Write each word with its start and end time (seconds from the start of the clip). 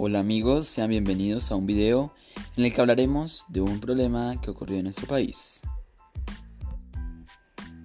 Hola 0.00 0.20
amigos, 0.20 0.68
sean 0.68 0.90
bienvenidos 0.90 1.50
a 1.50 1.56
un 1.56 1.66
video 1.66 2.14
en 2.56 2.64
el 2.64 2.72
que 2.72 2.80
hablaremos 2.80 3.46
de 3.48 3.60
un 3.60 3.80
problema 3.80 4.40
que 4.40 4.48
ocurrió 4.48 4.78
en 4.78 4.84
nuestro 4.84 5.08
país. 5.08 5.60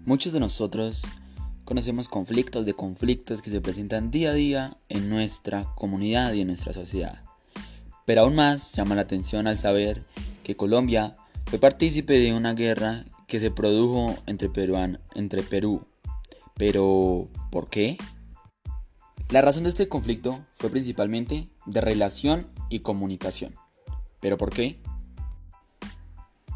Muchos 0.06 0.32
de 0.32 0.40
nosotros 0.40 1.08
conocemos 1.66 2.08
conflictos 2.08 2.68
de 2.68 2.76
conflictos 2.76 3.42
que 3.42 3.50
se 3.50 3.62
presentan 3.62 4.12
día 4.12 4.30
a 4.30 4.34
día 4.34 4.78
en 4.90 5.10
nuestra 5.10 5.66
comunidad 5.74 6.34
y 6.34 6.42
en 6.42 6.50
nuestra 6.50 6.72
sociedad. 6.72 7.20
Pero 8.06 8.22
aún 8.22 8.36
más 8.36 8.74
llama 8.74 8.94
la 8.94 9.02
atención 9.02 9.48
al 9.48 9.58
saber 9.58 10.06
que 10.44 10.56
Colombia 10.56 11.16
fue 11.46 11.58
partícipe 11.58 12.20
de 12.20 12.32
una 12.36 12.54
guerra 12.54 13.06
que 13.26 13.40
se 13.40 13.50
produjo 13.50 14.16
entre, 14.28 14.52
entre 15.16 15.42
Perú. 15.42 15.88
Pero, 16.58 17.28
¿por 17.50 17.72
qué? 17.72 17.98
La 19.34 19.42
razón 19.42 19.64
de 19.64 19.70
este 19.70 19.90
conflicto 19.90 20.46
fue 20.54 20.70
principalmente 20.70 21.50
de 21.66 21.82
relación 21.82 22.48
y 22.70 22.82
comunicación. 22.82 23.56
¿Pero 24.22 24.38
por 24.38 24.54
qué? 24.54 24.80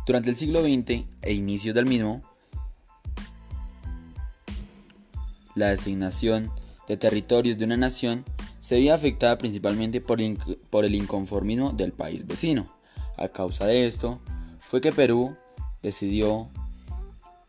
Durante 0.05 0.29
el 0.29 0.35
siglo 0.35 0.61
XX 0.61 1.05
e 1.23 1.33
inicios 1.33 1.73
del 1.73 1.87
mismo, 1.87 2.21
la 5.55 5.69
designación 5.69 6.51
de 6.87 6.97
territorios 6.97 7.57
de 7.57 7.65
una 7.65 7.77
nación 7.77 8.23
se 8.59 8.75
veía 8.75 8.93
afectada 8.93 9.39
principalmente 9.39 9.99
por, 9.99 10.19
por 10.69 10.85
el 10.85 10.93
inconformismo 10.93 11.71
del 11.71 11.93
país 11.93 12.27
vecino. 12.27 12.71
A 13.17 13.27
causa 13.27 13.65
de 13.65 13.87
esto, 13.87 14.21
fue 14.59 14.81
que 14.81 14.91
Perú 14.91 15.35
decidió 15.81 16.47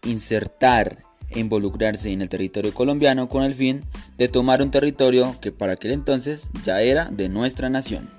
insertar 0.05 1.05
e 1.31 1.41
involucrarse 1.41 2.13
en 2.13 2.23
el 2.23 2.29
territorio 2.29 2.73
colombiano 2.73 3.29
con 3.29 3.43
el 3.43 3.55
fin 3.55 3.85
de 4.17 4.29
tomar 4.29 4.63
un 4.63 4.71
territorio 4.71 5.37
que 5.41 5.53
para 5.53 5.73
aquel 5.73 5.93
entonces 5.93 6.49
ya 6.65 6.81
era 6.81 7.07
de 7.11 7.29
nuestra 7.29 7.69
nación. 7.69 8.11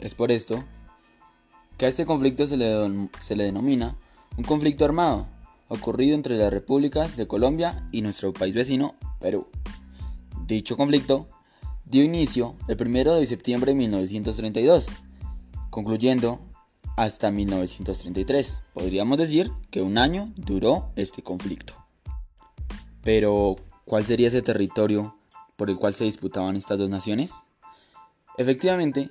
Es 0.00 0.14
por 0.14 0.30
esto 0.30 0.64
que 1.76 1.86
a 1.86 1.88
este 1.88 2.06
conflicto 2.06 2.46
se 2.46 2.56
le, 2.56 3.08
se 3.18 3.36
le 3.36 3.44
denomina 3.44 3.96
un 4.36 4.44
conflicto 4.44 4.84
armado, 4.84 5.26
ocurrido 5.68 6.14
entre 6.14 6.36
las 6.36 6.52
repúblicas 6.52 7.16
de 7.16 7.26
Colombia 7.26 7.86
y 7.92 8.02
nuestro 8.02 8.32
país 8.32 8.54
vecino, 8.54 8.94
Perú. 9.20 9.48
Dicho 10.46 10.76
conflicto 10.76 11.28
dio 11.84 12.02
inicio 12.02 12.56
el 12.68 12.76
1 12.80 13.14
de 13.14 13.26
septiembre 13.26 13.72
de 13.72 13.76
1932, 13.76 14.88
concluyendo 15.70 16.40
hasta 16.96 17.30
1933. 17.30 18.62
Podríamos 18.72 19.18
decir 19.18 19.50
que 19.70 19.82
un 19.82 19.98
año 19.98 20.32
duró 20.36 20.92
este 20.96 21.22
conflicto. 21.22 21.74
Pero, 23.02 23.56
¿cuál 23.84 24.04
sería 24.04 24.28
ese 24.28 24.42
territorio 24.42 25.16
por 25.56 25.70
el 25.70 25.76
cual 25.76 25.94
se 25.94 26.04
disputaban 26.04 26.56
estas 26.56 26.78
dos 26.78 26.88
naciones? 26.88 27.34
Efectivamente, 28.38 29.10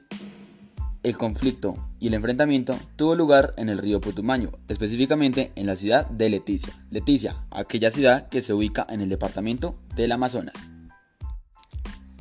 el 1.03 1.17
conflicto 1.17 1.75
y 1.99 2.07
el 2.07 2.13
enfrentamiento 2.13 2.77
tuvo 2.95 3.15
lugar 3.15 3.53
en 3.57 3.69
el 3.69 3.77
río 3.77 4.01
Putumayo, 4.01 4.51
específicamente 4.67 5.51
en 5.55 5.67
la 5.67 5.75
ciudad 5.75 6.07
de 6.07 6.29
Leticia. 6.29 6.73
Leticia, 6.89 7.45
aquella 7.51 7.91
ciudad 7.91 8.29
que 8.29 8.41
se 8.41 8.53
ubica 8.53 8.87
en 8.89 9.01
el 9.01 9.09
departamento 9.09 9.75
del 9.95 10.11
Amazonas. 10.13 10.69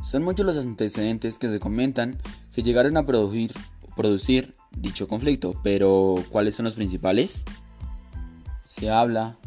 Son 0.03 0.25
muchos 0.25 0.45
los 0.45 0.59
antecedentes 0.59 1.39
que 1.39 1.49
se 1.49 1.61
comentan 1.61 2.19
que 2.53 2.63
llegaron 2.63 2.97
a 2.97 3.07
producir, 3.07 3.53
producir 3.97 4.55
dicho 4.77 5.09
conflicto, 5.09 5.55
pero 5.63 6.17
¿cuáles 6.31 6.55
son 6.55 6.65
los 6.65 6.75
principales? 6.75 7.45
Se 8.65 8.91
habla 8.91 9.39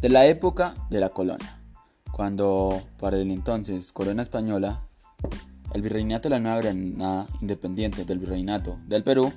de 0.00 0.08
la 0.08 0.26
época 0.26 0.74
de 0.90 1.00
la 1.00 1.08
colonia, 1.08 1.60
cuando 2.12 2.82
para 2.98 3.18
el 3.18 3.30
entonces 3.30 3.92
corona 3.92 4.22
española, 4.22 4.86
el 5.72 5.82
virreinato 5.82 6.28
de 6.28 6.34
la 6.34 6.40
Nueva 6.40 6.58
Granada, 6.58 7.26
independiente 7.40 8.04
del 8.04 8.18
virreinato 8.18 8.78
del 8.86 9.02
Perú, 9.02 9.32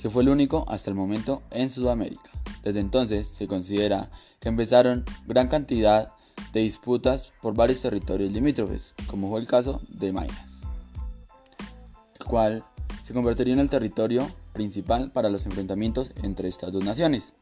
que 0.00 0.10
fue 0.10 0.22
el 0.22 0.28
único 0.28 0.64
hasta 0.68 0.90
el 0.90 0.96
momento 0.96 1.42
en 1.50 1.70
Sudamérica. 1.70 2.30
Desde 2.62 2.80
entonces 2.80 3.26
se 3.26 3.46
considera 3.46 4.10
que 4.40 4.48
empezaron 4.48 5.04
gran 5.26 5.48
cantidad 5.48 6.12
de 6.52 6.60
disputas 6.60 7.32
por 7.40 7.54
varios 7.54 7.82
territorios 7.82 8.32
limítrofes, 8.32 8.94
como 9.06 9.30
fue 9.30 9.40
el 9.40 9.46
caso 9.46 9.80
de 9.88 10.12
Mayas, 10.12 10.70
el 12.18 12.26
cual 12.26 12.64
se 13.06 13.14
convertiría 13.14 13.54
en 13.54 13.60
el 13.60 13.70
territorio 13.70 14.28
principal 14.52 15.12
para 15.12 15.28
los 15.28 15.46
enfrentamientos 15.46 16.10
entre 16.24 16.48
estas 16.48 16.72
dos 16.72 16.82
naciones. 16.82 17.34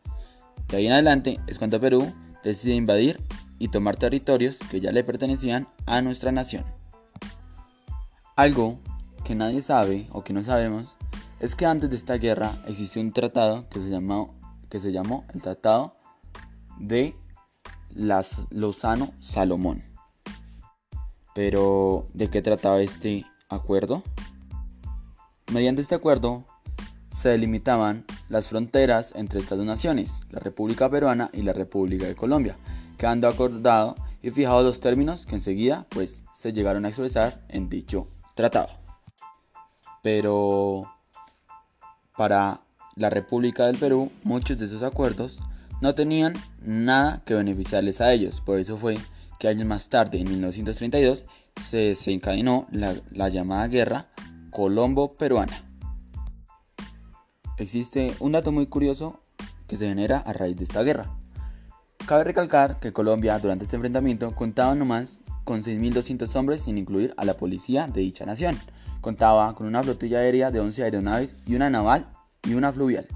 De 0.69 0.77
ahí 0.77 0.87
en 0.89 0.93
adelante 0.93 1.41
es 1.47 1.59
cuando 1.59 1.81
Perú 1.81 2.13
decide 2.43 2.75
invadir 2.75 3.19
y 3.59 3.69
tomar 3.69 3.97
territorios 3.97 4.59
que 4.71 4.83
ya 4.83 4.93
le 4.93 5.03
pertenecían 5.05 5.67
a 5.87 6.03
nuestra 6.03 6.33
nación. 6.33 6.67
Algo 8.37 8.79
que 9.25 9.35
nadie 9.35 9.63
sabe 9.63 10.07
o 10.13 10.23
que 10.23 10.35
no 10.35 10.43
sabemos 10.43 10.99
es 11.41 11.55
que 11.55 11.65
antes 11.65 11.89
de 11.89 11.97
esta 11.97 12.19
guerra 12.19 12.53
existió 12.67 13.01
un 13.01 13.15
tratado 13.15 13.67
que 13.71 13.81
se 13.81 13.89
llamó, 13.89 14.35
que 14.69 14.81
se 14.81 14.93
llamó 14.93 15.25
el 15.33 15.41
Tratado 15.41 15.97
de 16.79 17.17
las 17.89 18.47
Lozano 18.51 19.15
Salomón. 19.19 19.83
Pero, 21.35 22.07
¿de 22.13 22.29
qué 22.29 22.43
trataba 22.43 22.83
este 22.83 23.25
acuerdo? 23.49 24.03
Mediante 25.53 25.83
este 25.83 25.95
acuerdo 25.95 26.45
se 27.11 27.29
delimitaban 27.29 28.05
las 28.29 28.49
fronteras 28.49 29.13
entre 29.15 29.39
estas 29.39 29.59
dos 29.59 29.67
naciones, 29.67 30.23
la 30.31 30.41
República 30.41 30.91
Peruana 30.91 31.31
y 31.33 31.43
la 31.43 31.53
República 31.53 32.07
de 32.07 32.17
Colombia, 32.17 32.59
quedando 32.99 33.29
acordado 33.29 33.95
y 34.21 34.31
fijados 34.31 34.65
los 34.65 34.81
términos 34.81 35.27
que 35.27 35.37
enseguida 35.37 35.87
pues 35.91 36.25
se 36.33 36.53
llegaron 36.53 36.85
a 36.85 36.89
expresar 36.89 37.45
en 37.49 37.69
dicho 37.69 38.09
tratado. 38.35 38.71
Pero 40.03 40.91
para 42.17 42.61
la 42.97 43.11
República 43.11 43.67
del 43.67 43.77
Perú 43.77 44.11
muchos 44.25 44.59
de 44.59 44.67
esos 44.67 44.83
acuerdos 44.83 45.41
no 45.81 45.95
tenían 45.95 46.33
nada 46.63 47.23
que 47.25 47.35
beneficiarles 47.35 48.01
a 48.01 48.13
ellos, 48.13 48.41
por 48.41 48.59
eso 48.59 48.77
fue 48.77 48.99
que 49.39 49.49
años 49.49 49.67
más 49.67 49.89
tarde, 49.89 50.19
en 50.19 50.29
1932, 50.29 51.27
se 51.61 51.77
desencadenó 51.77 52.67
la, 52.71 52.95
la 53.11 53.29
llamada 53.29 53.69
guerra 53.69 54.07
colombo-peruana. 54.55 55.65
Existe 57.59 58.15
un 58.21 58.31
dato 58.31 58.53
muy 58.53 58.67
curioso 58.67 59.21
que 59.67 59.77
se 59.77 59.89
genera 59.89 60.19
a 60.19 60.33
raíz 60.33 60.57
de 60.57 60.63
esta 60.63 60.85
guerra. 60.85 61.11
Cabe 62.07 62.23
recalcar 62.23 62.79
que 62.79 62.93
Colombia 62.93 63.37
durante 63.41 63.65
este 63.65 63.75
enfrentamiento 63.75 64.33
contaba 64.37 64.77
nomás 64.77 65.23
con 65.43 65.65
6.200 65.65 66.37
hombres 66.37 66.63
sin 66.63 66.79
incluir 66.79 67.15
a 67.17 67.25
la 67.25 67.35
policía 67.37 67.89
de 67.89 68.03
dicha 68.03 68.27
nación. 68.27 68.57
Contaba 69.01 69.57
con 69.57 69.67
una 69.67 69.83
flotilla 69.83 70.19
aérea 70.19 70.53
de 70.53 70.61
11 70.61 70.85
aeronaves 70.85 71.35
y 71.47 71.57
una 71.57 71.69
naval 71.69 72.07
y 72.45 72.55
una 72.55 72.73
fluvial. 72.73 73.09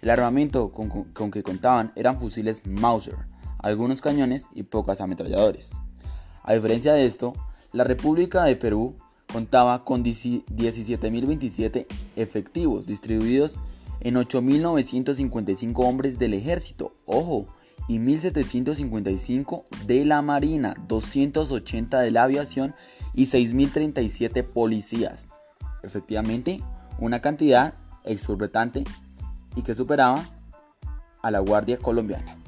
El 0.00 0.08
armamento 0.08 0.72
con, 0.72 0.88
con 0.88 1.30
que 1.30 1.42
contaban 1.42 1.92
eran 1.94 2.18
fusiles 2.18 2.66
Mauser, 2.66 3.16
algunos 3.58 4.00
cañones 4.00 4.48
y 4.54 4.62
pocas 4.62 5.02
ametralladores. 5.02 5.72
A 6.42 6.54
diferencia 6.54 6.94
de 6.94 7.04
esto, 7.04 7.34
la 7.72 7.84
República 7.84 8.44
de 8.44 8.56
Perú 8.56 8.96
contaba 9.36 9.84
con 9.84 10.02
17.027 10.02 11.86
efectivos 12.16 12.86
distribuidos 12.86 13.58
en 14.00 14.14
8.955 14.14 15.74
hombres 15.86 16.18
del 16.18 16.32
ejército, 16.32 16.94
ojo, 17.04 17.46
y 17.86 17.98
1.755 17.98 19.64
de 19.84 20.06
la 20.06 20.22
Marina, 20.22 20.72
280 20.88 22.00
de 22.00 22.10
la 22.12 22.22
aviación 22.22 22.74
y 23.12 23.24
6.037 23.24 24.42
policías. 24.42 25.28
Efectivamente, 25.82 26.62
una 26.98 27.20
cantidad 27.20 27.74
exorbitante 28.04 28.84
y 29.54 29.60
que 29.60 29.74
superaba 29.74 30.24
a 31.20 31.30
la 31.30 31.40
Guardia 31.40 31.76
Colombiana. 31.76 32.38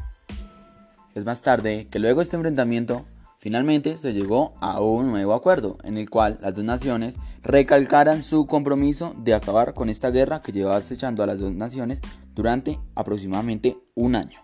Es 1.15 1.27
más 1.27 1.43
tarde 1.43 1.87
que 1.91 1.99
luego 1.99 2.23
este 2.23 2.37
enfrentamiento 2.37 3.05
Finalmente 3.39 3.97
se 3.97 4.13
llegó 4.13 4.53
a 4.61 4.81
un 4.81 5.11
nuevo 5.11 5.33
acuerdo 5.33 5.79
en 5.85 5.97
el 5.97 6.11
cual 6.11 6.41
las 6.43 6.57
dos 6.57 6.65
naciones 6.65 7.17
recalcaran 7.45 8.25
su 8.25 8.47
compromiso 8.47 9.15
de 9.17 9.33
acabar 9.33 9.75
con 9.75 9.89
esta 9.89 10.11
guerra 10.11 10.41
que 10.41 10.51
llevaba 10.51 10.77
acechando 10.77 11.23
a 11.23 11.27
las 11.27 11.39
dos 11.39 11.55
naciones 11.55 12.01
durante 12.35 12.81
aproximadamente 12.97 13.79
un 13.95 14.17
año. 14.17 14.41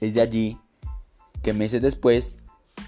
Es 0.00 0.14
de 0.14 0.22
allí 0.22 0.58
que 1.42 1.52
meses 1.52 1.82
después, 1.82 2.38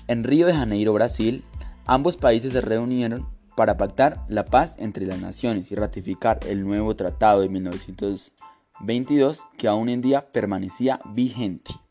en 0.09 0.25
Río 0.25 0.47
de 0.47 0.55
Janeiro, 0.55 0.95
Brasil, 0.95 1.45
ambos 1.85 2.17
países 2.17 2.55
se 2.55 2.63
reunieron 2.63 3.29
para 3.55 3.77
pactar 3.77 4.25
la 4.29 4.47
paz 4.47 4.77
entre 4.79 5.05
las 5.05 5.21
naciones 5.21 5.71
y 5.71 5.75
ratificar 5.75 6.41
el 6.49 6.65
nuevo 6.65 6.97
tratado 6.97 7.43
de 7.43 7.51
1922 7.51 9.47
que 9.59 9.69
aún 9.69 9.91
en 9.91 10.01
día 10.01 10.31
permanecía 10.31 10.99
vigente. 11.13 11.82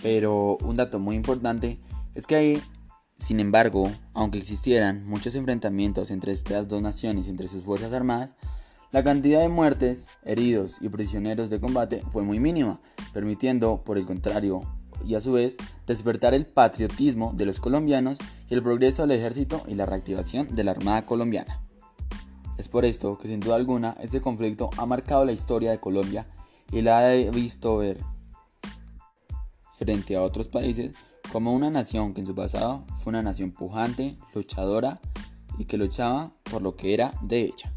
Pero 0.00 0.56
un 0.62 0.76
dato 0.76 0.98
muy 0.98 1.16
importante 1.16 1.78
es 2.14 2.26
que 2.26 2.36
ahí, 2.36 2.62
sin 3.18 3.40
embargo, 3.40 3.90
aunque 4.14 4.38
existieran 4.38 5.06
muchos 5.06 5.34
enfrentamientos 5.34 6.10
entre 6.10 6.32
estas 6.32 6.68
dos 6.68 6.80
naciones 6.80 7.26
y 7.26 7.30
entre 7.30 7.48
sus 7.48 7.64
fuerzas 7.64 7.92
armadas, 7.92 8.36
la 8.92 9.02
cantidad 9.02 9.40
de 9.40 9.48
muertes, 9.48 10.08
heridos 10.22 10.76
y 10.80 10.88
prisioneros 10.90 11.48
de 11.48 11.60
combate 11.60 12.02
fue 12.10 12.24
muy 12.24 12.40
mínima, 12.40 12.80
permitiendo, 13.14 13.82
por 13.84 13.96
el 13.96 14.04
contrario, 14.04 14.62
y 15.06 15.14
a 15.14 15.20
su 15.20 15.32
vez, 15.32 15.56
despertar 15.86 16.34
el 16.34 16.46
patriotismo 16.46 17.32
de 17.34 17.46
los 17.46 17.58
colombianos 17.58 18.18
y 18.50 18.54
el 18.54 18.62
progreso 18.62 19.02
del 19.02 19.18
ejército 19.18 19.62
y 19.66 19.74
la 19.74 19.86
reactivación 19.86 20.54
de 20.54 20.64
la 20.64 20.72
Armada 20.72 21.06
colombiana. 21.06 21.62
Es 22.58 22.68
por 22.68 22.84
esto 22.84 23.18
que 23.18 23.28
sin 23.28 23.40
duda 23.40 23.56
alguna 23.56 23.96
este 24.00 24.20
conflicto 24.20 24.68
ha 24.76 24.86
marcado 24.86 25.24
la 25.24 25.32
historia 25.32 25.70
de 25.70 25.80
Colombia 25.80 26.26
y 26.70 26.82
la 26.82 26.98
ha 26.98 27.14
visto 27.30 27.78
ver 27.78 27.98
frente 29.82 30.14
a 30.14 30.22
otros 30.22 30.48
países 30.48 30.92
como 31.32 31.52
una 31.52 31.70
nación 31.70 32.14
que 32.14 32.20
en 32.20 32.26
su 32.26 32.34
pasado 32.34 32.84
fue 32.96 33.10
una 33.10 33.22
nación 33.22 33.50
pujante, 33.50 34.16
luchadora 34.34 35.00
y 35.58 35.64
que 35.64 35.76
luchaba 35.76 36.30
por 36.44 36.62
lo 36.62 36.76
que 36.76 36.94
era 36.94 37.12
de 37.22 37.40
ella. 37.40 37.70